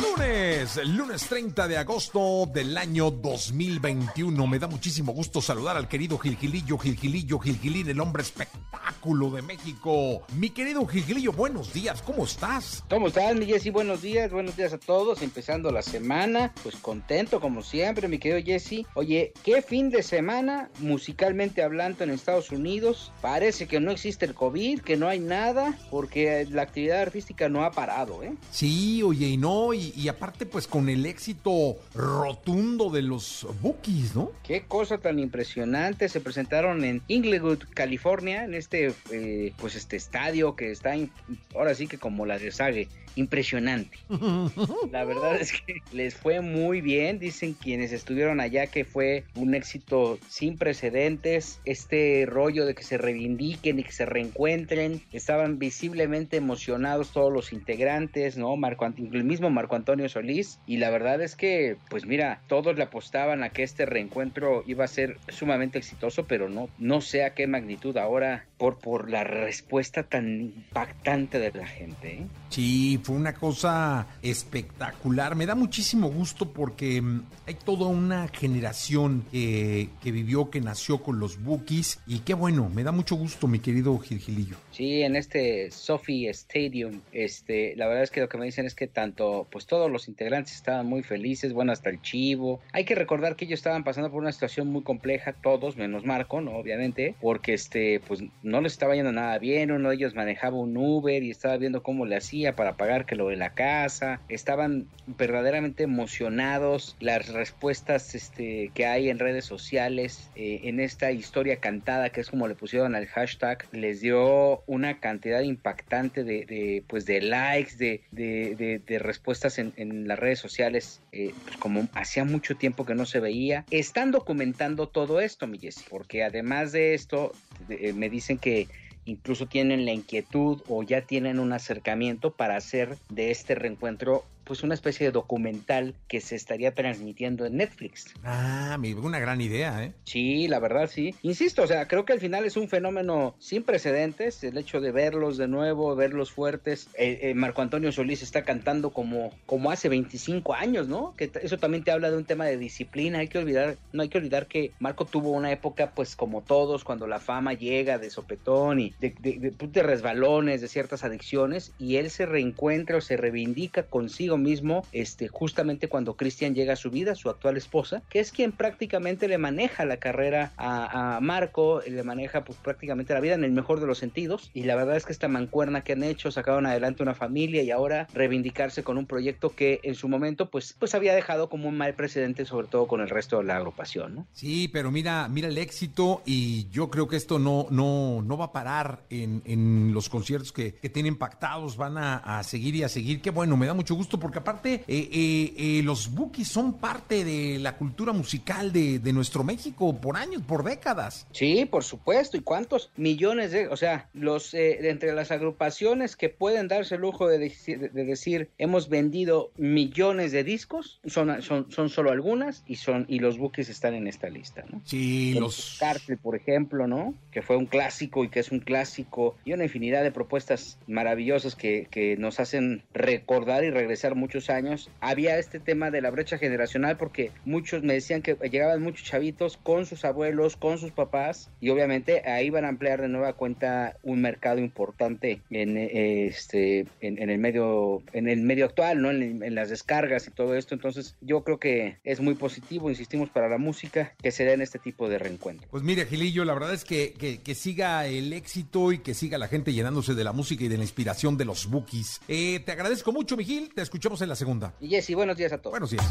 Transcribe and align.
Lunes, 0.00 0.76
lunes 0.86 1.22
30 1.28 1.68
de 1.68 1.76
agosto 1.76 2.46
del 2.52 2.76
año 2.76 3.10
2021. 3.10 4.46
Me 4.46 4.58
da 4.58 4.66
muchísimo 4.66 5.12
gusto 5.12 5.40
saludar 5.40 5.76
al 5.76 5.88
querido 5.88 6.18
Gilgilillo, 6.18 6.78
Gilgilillo, 6.78 7.38
Gilgilín, 7.38 7.88
el 7.88 8.00
hombre 8.00 8.22
espectáculo 8.22 9.30
de 9.30 9.42
México. 9.42 10.22
Mi 10.34 10.50
querido 10.50 10.84
Gilgilillo, 10.86 11.32
buenos 11.32 11.72
días, 11.72 12.02
¿cómo 12.02 12.24
estás? 12.24 12.82
¿Cómo 12.90 13.08
estás, 13.08 13.36
mi 13.36 13.46
Jessy? 13.46 13.70
Buenos 13.70 14.02
días, 14.02 14.32
buenos 14.32 14.56
días 14.56 14.72
a 14.72 14.78
todos. 14.78 15.22
Empezando 15.22 15.70
la 15.70 15.82
semana, 15.82 16.52
pues 16.62 16.76
contento 16.76 17.40
como 17.40 17.62
siempre, 17.62 18.08
mi 18.08 18.18
querido 18.18 18.44
Jesse. 18.44 18.86
Oye, 18.94 19.32
¿qué 19.44 19.62
fin 19.62 19.90
de 19.90 20.02
semana, 20.02 20.70
musicalmente 20.80 21.62
hablando, 21.62 22.02
en 22.02 22.10
Estados 22.10 22.50
Unidos? 22.50 23.12
Parece 23.20 23.68
que 23.68 23.78
no 23.78 23.92
existe 23.92 24.24
el 24.24 24.34
COVID, 24.34 24.80
que 24.80 24.96
no 24.96 25.08
hay 25.08 25.20
nada, 25.20 25.78
porque 25.90 26.46
la 26.50 26.62
actividad 26.62 27.02
artística 27.02 27.48
no 27.48 27.64
ha 27.64 27.70
parado, 27.70 28.22
¿eh? 28.24 28.34
Sí, 28.50 29.02
oye, 29.02 29.28
y 29.28 29.36
no, 29.36 29.72
y, 29.76 29.92
y 29.96 30.08
aparte, 30.08 30.46
pues 30.46 30.66
con 30.66 30.88
el 30.88 31.06
éxito 31.06 31.76
rotundo 31.94 32.90
de 32.90 33.02
los 33.02 33.46
Bookies, 33.60 34.14
¿no? 34.14 34.30
Qué 34.42 34.62
cosa 34.62 34.98
tan 34.98 35.18
impresionante. 35.18 36.08
Se 36.08 36.20
presentaron 36.20 36.84
en 36.84 37.02
Inglewood, 37.08 37.64
California, 37.74 38.44
en 38.44 38.54
este, 38.54 38.92
eh, 39.10 39.52
pues 39.58 39.74
este 39.76 39.96
estadio 39.96 40.56
que 40.56 40.70
está, 40.70 40.96
in- 40.96 41.10
ahora 41.54 41.74
sí 41.74 41.86
que 41.86 41.98
como 41.98 42.24
la 42.26 42.38
de 42.38 42.50
Sage, 42.52 42.88
impresionante. 43.16 43.98
La 44.92 45.04
verdad 45.04 45.36
es 45.40 45.52
que 45.52 45.76
les 45.92 46.14
fue 46.14 46.42
muy 46.42 46.80
bien. 46.82 47.18
Dicen 47.18 47.54
quienes 47.54 47.92
estuvieron 47.92 48.40
allá 48.40 48.66
que 48.66 48.84
fue 48.84 49.24
un 49.34 49.54
éxito 49.54 50.18
sin 50.28 50.56
precedentes. 50.58 51.58
Este 51.64 52.24
rollo 52.26 52.66
de 52.66 52.74
que 52.74 52.82
se 52.84 52.98
reivindiquen 52.98 53.78
y 53.78 53.84
que 53.84 53.92
se 53.92 54.06
reencuentren. 54.06 55.02
Estaban 55.12 55.58
visiblemente 55.58 56.36
emocionados 56.36 57.10
todos 57.12 57.32
los 57.32 57.52
integrantes, 57.52 58.36
¿no? 58.36 58.54
Marco, 58.56 58.84
el 58.86 59.24
mismo 59.24 59.48
Marco 59.50 59.65
Antonio 59.74 60.08
Solís. 60.08 60.60
Y 60.66 60.76
la 60.76 60.90
verdad 60.90 61.20
es 61.20 61.34
que, 61.34 61.76
pues 61.88 62.06
mira, 62.06 62.40
todos 62.46 62.76
le 62.76 62.84
apostaban 62.84 63.42
a 63.42 63.50
que 63.50 63.62
este 63.62 63.86
reencuentro 63.86 64.62
iba 64.66 64.84
a 64.84 64.88
ser 64.88 65.16
sumamente 65.28 65.78
exitoso, 65.78 66.26
pero 66.26 66.48
no, 66.48 66.68
no 66.78 67.00
sé 67.00 67.24
a 67.24 67.34
qué 67.34 67.46
magnitud 67.46 67.96
ahora 67.96 68.46
por, 68.58 68.78
por 68.78 69.10
la 69.10 69.24
respuesta 69.24 70.04
tan 70.04 70.40
impactante 70.40 71.38
de 71.38 71.52
la 71.52 71.66
gente. 71.66 72.14
¿eh? 72.14 72.26
Sí, 72.48 73.00
fue 73.02 73.16
una 73.16 73.34
cosa 73.34 74.06
espectacular. 74.22 75.34
Me 75.34 75.46
da 75.46 75.54
muchísimo 75.54 76.08
gusto 76.08 76.52
porque 76.52 77.00
mm, 77.02 77.22
hay 77.46 77.54
toda 77.54 77.86
una 77.86 78.28
generación 78.28 79.24
que, 79.30 79.90
que 80.02 80.12
vivió, 80.12 80.50
que 80.50 80.60
nació 80.60 81.02
con 81.02 81.18
los 81.18 81.42
Bookies. 81.42 82.00
Y 82.06 82.20
qué 82.20 82.34
bueno, 82.34 82.70
me 82.70 82.82
da 82.82 82.92
mucho 82.92 83.16
gusto, 83.16 83.46
mi 83.46 83.58
querido 83.58 83.98
Gilgilillo. 83.98 84.56
Sí, 84.70 85.02
en 85.02 85.16
este 85.16 85.70
Sophie 85.70 86.28
Stadium, 86.30 87.00
este, 87.12 87.74
la 87.76 87.86
verdad 87.86 88.02
es 88.04 88.10
que 88.10 88.20
lo 88.20 88.28
que 88.28 88.38
me 88.38 88.46
dicen 88.46 88.66
es 88.66 88.74
que 88.74 88.86
tanto, 88.86 89.46
pues 89.50 89.66
todos 89.66 89.90
los 89.90 90.08
integrantes 90.08 90.54
estaban 90.54 90.86
muy 90.86 91.02
felices, 91.02 91.52
bueno, 91.52 91.72
hasta 91.72 91.90
el 91.90 92.00
chivo. 92.02 92.60
Hay 92.72 92.84
que 92.84 92.94
recordar 92.94 93.36
que 93.36 93.44
ellos 93.44 93.58
estaban 93.58 93.84
pasando 93.84 94.10
por 94.10 94.20
una 94.20 94.32
situación 94.32 94.68
muy 94.68 94.82
compleja, 94.82 95.32
todos, 95.32 95.76
menos 95.76 96.04
Marco, 96.04 96.40
¿no? 96.40 96.56
Obviamente, 96.56 97.14
porque 97.20 97.54
este, 97.54 98.00
pues 98.00 98.22
no 98.46 98.60
les 98.60 98.72
estaba 98.72 98.94
yendo 98.94 99.12
nada 99.12 99.38
bien, 99.38 99.70
uno 99.70 99.90
de 99.90 99.96
ellos 99.96 100.14
manejaba 100.14 100.56
un 100.56 100.76
Uber 100.76 101.22
y 101.22 101.30
estaba 101.30 101.56
viendo 101.56 101.82
cómo 101.82 102.06
le 102.06 102.16
hacía 102.16 102.54
para 102.54 102.76
pagar 102.76 103.04
que 103.04 103.16
lo 103.16 103.28
de 103.28 103.36
la 103.36 103.54
casa. 103.54 104.20
Estaban 104.28 104.86
verdaderamente 105.06 105.82
emocionados, 105.82 106.96
las 107.00 107.28
respuestas 107.28 108.14
este, 108.14 108.70
que 108.72 108.86
hay 108.86 109.10
en 109.10 109.18
redes 109.18 109.44
sociales, 109.44 110.30
eh, 110.36 110.60
en 110.64 110.80
esta 110.80 111.10
historia 111.10 111.56
cantada, 111.56 112.10
que 112.10 112.20
es 112.20 112.30
como 112.30 112.48
le 112.48 112.54
pusieron 112.54 112.94
al 112.94 113.06
hashtag, 113.06 113.66
les 113.72 114.00
dio 114.00 114.62
una 114.66 115.00
cantidad 115.00 115.40
impactante 115.40 116.24
de, 116.24 116.84
pues 116.86 117.04
de 117.04 117.20
likes, 117.20 117.76
de, 117.76 118.02
de, 118.12 118.98
respuestas 118.98 119.58
en, 119.58 120.06
las 120.08 120.18
redes 120.18 120.38
sociales, 120.38 121.02
eh, 121.12 121.34
pues 121.44 121.56
como 121.56 121.88
hacía 121.94 122.24
mucho 122.24 122.56
tiempo 122.56 122.86
que 122.86 122.94
no 122.94 123.06
se 123.06 123.20
veía. 123.20 123.64
Están 123.70 124.12
documentando 124.12 124.88
todo 124.88 125.20
esto, 125.20 125.46
mi 125.46 125.58
porque 125.88 126.22
además 126.22 126.72
de 126.72 126.94
esto, 126.94 127.32
eh, 127.68 127.92
me 127.92 128.08
dicen 128.08 128.35
que 128.38 128.68
incluso 129.04 129.46
tienen 129.46 129.84
la 129.84 129.92
inquietud 129.92 130.62
o 130.68 130.82
ya 130.82 131.02
tienen 131.02 131.38
un 131.38 131.52
acercamiento 131.52 132.32
para 132.32 132.56
hacer 132.56 132.98
de 133.08 133.30
este 133.30 133.54
reencuentro 133.54 134.24
pues 134.46 134.62
una 134.62 134.74
especie 134.74 135.06
de 135.06 135.12
documental 135.12 135.94
que 136.08 136.20
se 136.20 136.36
estaría 136.36 136.72
transmitiendo 136.74 137.44
en 137.44 137.56
Netflix. 137.56 138.14
Ah, 138.24 138.78
una 139.02 139.18
gran 139.18 139.40
idea, 139.40 139.84
¿eh? 139.84 139.92
Sí, 140.04 140.48
la 140.48 140.60
verdad 140.60 140.88
sí. 140.90 141.14
Insisto, 141.22 141.62
o 141.62 141.66
sea, 141.66 141.88
creo 141.88 142.04
que 142.04 142.12
al 142.12 142.20
final 142.20 142.44
es 142.44 142.56
un 142.56 142.68
fenómeno 142.68 143.34
sin 143.38 143.62
precedentes, 143.64 144.42
el 144.44 144.56
hecho 144.58 144.80
de 144.80 144.92
verlos 144.92 145.36
de 145.36 145.48
nuevo, 145.48 145.94
verlos 145.96 146.30
fuertes. 146.30 146.88
Eh, 146.96 147.18
eh, 147.22 147.34
Marco 147.34 147.62
Antonio 147.62 147.90
Solís 147.92 148.22
está 148.22 148.42
cantando 148.44 148.90
como, 148.90 149.30
como 149.46 149.70
hace 149.70 149.88
25 149.88 150.54
años, 150.54 150.88
¿no? 150.88 151.14
Que 151.16 151.30
eso 151.42 151.58
también 151.58 151.82
te 151.84 151.90
habla 151.90 152.10
de 152.10 152.16
un 152.16 152.24
tema 152.24 152.44
de 152.46 152.56
disciplina. 152.58 153.18
Hay 153.18 153.28
que 153.28 153.38
olvidar, 153.38 153.76
no 153.92 154.02
hay 154.02 154.08
que 154.08 154.18
olvidar 154.18 154.46
que 154.46 154.72
Marco 154.78 155.04
tuvo 155.04 155.30
una 155.32 155.50
época, 155.50 155.92
pues 155.94 156.14
como 156.16 156.42
todos, 156.42 156.84
cuando 156.84 157.06
la 157.06 157.18
fama 157.20 157.52
llega 157.54 157.98
de 157.98 158.10
sopetón 158.10 158.80
y 158.80 158.94
de, 159.00 159.14
de, 159.20 159.38
de- 159.38 159.66
de 159.66 159.82
resbalones, 159.82 160.60
de 160.60 160.68
ciertas 160.68 161.02
adicciones, 161.04 161.72
y 161.78 161.96
él 161.96 162.10
se 162.10 162.26
reencuentra 162.26 162.98
o 162.98 163.00
se 163.00 163.16
reivindica 163.16 163.82
consigo 163.84 164.35
mismo, 164.38 164.84
este, 164.92 165.28
justamente 165.28 165.88
cuando 165.88 166.16
Cristian 166.16 166.54
llega 166.54 166.74
a 166.74 166.76
su 166.76 166.90
vida, 166.90 167.14
su 167.14 167.28
actual 167.28 167.56
esposa, 167.56 168.02
que 168.08 168.20
es 168.20 168.32
quien 168.32 168.52
prácticamente 168.52 169.28
le 169.28 169.38
maneja 169.38 169.84
la 169.84 169.98
carrera 169.98 170.52
a, 170.56 171.18
Marco, 171.22 171.80
le 171.86 172.02
maneja 172.02 172.44
pues 172.44 172.58
prácticamente 172.58 173.14
la 173.14 173.20
vida 173.20 173.34
en 173.34 173.44
el 173.44 173.52
mejor 173.52 173.80
de 173.80 173.86
los 173.86 173.98
sentidos, 173.98 174.50
y 174.54 174.64
la 174.64 174.76
verdad 174.76 174.96
es 174.96 175.04
que 175.04 175.12
esta 175.12 175.28
mancuerna 175.28 175.82
que 175.82 175.92
han 175.92 176.02
hecho, 176.02 176.30
sacaron 176.30 176.66
adelante 176.66 177.02
una 177.02 177.14
familia 177.14 177.62
y 177.62 177.70
ahora 177.70 178.06
reivindicarse 178.12 178.82
con 178.82 178.98
un 178.98 179.06
proyecto 179.06 179.54
que 179.54 179.80
en 179.82 179.94
su 179.94 180.08
momento 180.08 180.50
pues, 180.50 180.74
pues 180.78 180.94
había 180.94 181.14
dejado 181.14 181.48
como 181.48 181.68
un 181.68 181.76
mal 181.76 181.94
precedente, 181.94 182.44
sobre 182.44 182.66
todo 182.66 182.86
con 182.86 183.00
el 183.00 183.08
resto 183.08 183.38
de 183.38 183.44
la 183.44 183.56
agrupación, 183.56 184.14
¿no? 184.14 184.26
Sí, 184.32 184.68
pero 184.68 184.90
mira, 184.90 185.28
mira 185.28 185.48
el 185.48 185.58
éxito 185.58 186.22
y 186.24 186.68
yo 186.70 186.90
creo 186.90 187.08
que 187.08 187.16
esto 187.16 187.38
no, 187.38 187.66
no, 187.70 188.22
no 188.22 188.36
va 188.36 188.46
a 188.46 188.52
parar 188.52 189.04
en, 189.10 189.42
en 189.44 189.92
los 189.92 190.08
conciertos 190.08 190.52
que, 190.52 190.74
que 190.74 190.88
tienen 190.88 191.16
pactados, 191.16 191.76
van 191.76 191.98
a, 191.98 192.42
seguir 192.42 192.74
y 192.76 192.82
a 192.82 192.88
seguir. 192.88 193.20
Qué 193.20 193.30
bueno, 193.30 193.56
me 193.56 193.66
da 193.66 193.74
mucho 193.74 193.94
gusto 193.94 194.18
porque 194.26 194.40
aparte 194.40 194.74
eh, 194.74 195.08
eh, 195.12 195.54
eh, 195.56 195.82
los 195.84 196.12
Bookies 196.12 196.48
son 196.48 196.78
parte 196.78 197.24
de 197.24 197.60
la 197.60 197.76
cultura 197.76 198.12
musical 198.12 198.72
de, 198.72 198.98
de 198.98 199.12
nuestro 199.12 199.44
México 199.44 199.96
por 200.00 200.16
años, 200.16 200.42
por 200.42 200.64
décadas. 200.64 201.28
Sí, 201.30 201.64
por 201.64 201.84
supuesto. 201.84 202.36
¿Y 202.36 202.40
cuántos 202.40 202.90
millones 202.96 203.52
de, 203.52 203.68
o 203.68 203.76
sea, 203.76 204.08
los 204.14 204.52
eh, 204.52 204.88
entre 204.90 205.12
las 205.12 205.30
agrupaciones 205.30 206.16
que 206.16 206.28
pueden 206.28 206.66
darse 206.66 206.96
el 206.96 207.02
lujo 207.02 207.28
de, 207.28 207.38
deci- 207.38 207.78
de- 207.78 207.88
de 207.90 208.04
decir 208.04 208.50
hemos 208.58 208.88
vendido 208.88 209.52
millones 209.56 210.32
de 210.32 210.42
discos 210.42 210.98
son, 211.06 211.40
son, 211.40 211.70
son 211.70 211.88
solo 211.88 212.10
algunas 212.10 212.64
y 212.66 212.74
son 212.76 213.04
y 213.08 213.20
los 213.20 213.38
buques 213.38 213.68
están 213.68 213.94
en 213.94 214.08
esta 214.08 214.28
lista, 214.28 214.64
¿no? 214.68 214.82
Sí, 214.84 215.34
El 215.36 215.40
los... 215.44 215.76
Cártel, 215.78 216.18
por 216.18 216.34
ejemplo, 216.34 216.88
¿no? 216.88 217.14
Que 217.30 217.42
fue 217.42 217.56
un 217.56 217.66
clásico 217.66 218.24
y 218.24 218.28
que 218.28 218.40
es 218.40 218.50
un 218.50 218.58
clásico 218.58 219.36
y 219.44 219.52
una 219.52 219.62
infinidad 219.62 220.02
de 220.02 220.10
propuestas 220.10 220.78
maravillosas 220.88 221.54
que, 221.54 221.86
que 221.92 222.16
nos 222.16 222.40
hacen 222.40 222.82
recordar 222.92 223.62
y 223.62 223.70
regresar 223.70 224.15
muchos 224.16 224.50
años. 224.50 224.90
Había 225.00 225.38
este 225.38 225.60
tema 225.60 225.90
de 225.90 226.00
la 226.00 226.10
brecha 226.10 226.38
generacional 226.38 226.96
porque 226.96 227.30
muchos 227.44 227.82
me 227.82 227.94
decían 227.94 228.22
que 228.22 228.36
llegaban 228.50 228.82
muchos 228.82 229.04
chavitos 229.04 229.56
con 229.56 229.86
sus 229.86 230.04
abuelos, 230.04 230.56
con 230.56 230.78
sus 230.78 230.92
papás 230.92 231.50
y 231.60 231.70
obviamente 231.70 232.28
ahí 232.28 232.50
van 232.50 232.64
a 232.64 232.68
ampliar 232.68 233.00
de 233.00 233.08
nueva 233.08 233.34
cuenta 233.34 233.96
un 234.02 234.20
mercado 234.20 234.58
importante 234.58 235.40
en 235.50 235.76
eh, 235.76 236.26
este 236.26 236.86
en, 237.00 237.30
el 237.30 237.38
medio 237.38 238.02
en 238.12 238.28
el 238.28 238.40
medio 238.40 238.64
actual, 238.64 239.02
¿no? 239.02 239.10
En, 239.10 239.54
las 239.54 239.70
descargas 239.70 240.26
y 240.26 240.30
todo 240.30 240.54
esto. 240.54 240.74
Entonces, 240.74 241.14
yo 241.20 241.42
creo 241.42 241.58
que 241.58 241.98
es 242.04 242.20
muy 242.20 242.34
positivo, 242.34 242.90
insistimos 242.90 243.30
para 243.30 243.48
la 243.48 243.58
música 243.58 244.14
que 244.22 244.30
se 244.30 244.44
den 244.44 244.60
este 244.60 244.78
tipo 244.78 245.08
de 245.08 245.18
reencuentros. 245.18 245.68
Pues 245.70 245.82
mire, 245.82 246.04
Gilillo, 246.06 246.44
la 246.44 246.54
verdad 246.54 246.74
es 246.74 246.84
que, 246.84 247.12
que, 247.12 247.54
siga 247.54 248.06
el 248.06 248.32
éxito 248.32 248.92
y 248.92 248.98
que 248.98 249.14
siga 249.14 249.38
la 249.38 249.48
gente 249.48 249.72
llenándose 249.72 250.14
de 250.14 250.24
la 250.24 250.32
música 250.32 250.64
y 250.64 250.68
de 250.68 250.76
la 250.76 250.84
inspiración 250.84 251.36
de 251.38 251.44
los 251.46 251.70
Bookies. 251.70 252.20
Eh, 252.28 252.60
te 252.64 252.72
agradezco 252.72 253.12
mucho, 253.12 253.36
Miguel. 253.36 253.70
Te 253.74 253.80
escuchamos 254.06 254.22
en 254.22 254.28
la 254.28 254.36
segunda. 254.36 254.74
Y 254.80 254.88
Jessy, 254.88 255.14
buenos 255.14 255.36
días 255.36 255.52
a 255.52 255.58
todos. 255.58 255.72
Buenos 255.72 255.90
días. 255.90 256.06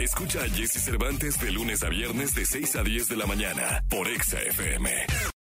Escucha 0.00 0.42
a 0.42 0.48
Jesse 0.48 0.82
Cervantes 0.82 1.38
de 1.40 1.50
lunes 1.52 1.82
a 1.82 1.88
viernes 1.88 2.34
de 2.34 2.44
6 2.44 2.76
a 2.76 2.82
10 2.82 3.08
de 3.08 3.16
la 3.16 3.26
mañana 3.26 3.84
por 3.88 4.08
Exa 4.08 4.40
FM. 4.40 4.90